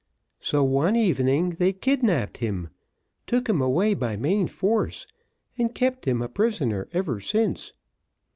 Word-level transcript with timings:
So 0.39 0.63
one 0.63 0.95
evening, 0.95 1.51
they 1.51 1.73
kidnapped 1.73 2.37
him, 2.39 2.69
took 3.27 3.47
him 3.47 3.61
away 3.61 3.93
by 3.93 4.17
main 4.17 4.47
force, 4.47 5.05
and 5.59 5.75
kept 5.75 6.05
him 6.05 6.23
a 6.23 6.27
prisoner 6.27 6.87
ever 6.91 7.19
since." 7.21 7.71